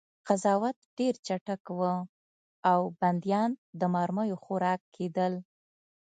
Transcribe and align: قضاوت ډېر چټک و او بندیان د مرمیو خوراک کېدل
قضاوت 0.27 0.77
ډېر 0.97 1.13
چټک 1.27 1.63
و 1.79 1.81
او 2.71 2.79
بندیان 2.99 3.51
د 3.79 3.81
مرمیو 3.95 4.41
خوراک 4.43 4.81
کېدل 4.95 5.33